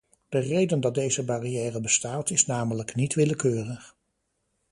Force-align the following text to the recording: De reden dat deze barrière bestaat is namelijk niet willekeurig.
De 0.29 0.39
reden 0.39 0.81
dat 0.81 0.93
deze 0.93 1.23
barrière 1.25 1.81
bestaat 1.81 2.29
is 2.29 2.45
namelijk 2.45 2.95
niet 2.95 3.13
willekeurig. 3.13 3.95